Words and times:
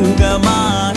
گمان 0.00 0.97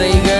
رہی 0.00 0.20
گئے 0.26 0.39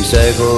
سکو 0.08 0.58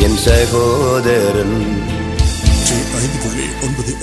یودرن 0.94 1.73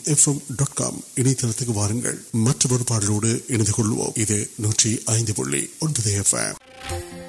இணையதளத்துக்கு 1.16 1.74
வாருங்கள் 1.74 2.18
மற்ற 2.44 2.68
ஒரு 2.70 2.84
பாடலோடு 2.84 3.32
இணைந்து 3.48 3.74
கொள்வோம் 3.74 4.16
இது 4.18 4.38
நூற்றி 4.58 4.90
ஐந்து 5.12 5.34
புள்ளி 5.34 5.62
ஒன்பது 5.78 6.12
எஃப்எம் 6.20 6.58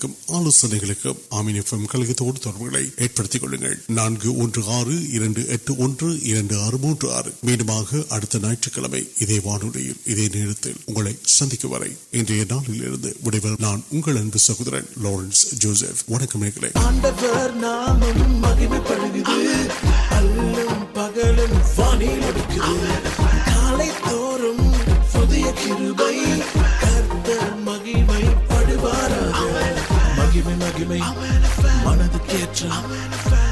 کم 0.00 0.10
وانو 0.28 0.50
سنکشن 11.28 12.20
உங்கள் 13.92 14.18
அன்பு 14.18 14.38
சகோதரன் 14.44 14.86
லாரன்ஸ் 15.04 15.42
ஜோசப் 15.62 16.02
வணக்கம் 16.08 16.42
நேர்களே 16.44 16.70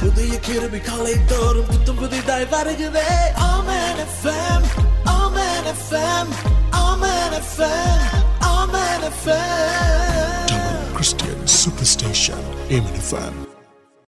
புதிய 0.03 0.35
கிருபை 0.41 0.81
காலை 0.83 1.15
தோறும் 1.31 1.67
புத்தம் 1.67 1.99
புதிதாய் 1.99 2.47
வருகிறே 2.53 3.07
Amen 3.49 4.01
FM 4.05 4.67
Amen 5.15 5.69
FM 5.73 6.33
Amen 6.83 7.37
FM 7.41 8.03
سوپرسٹیشن 11.47 12.69
fan 13.01 13.50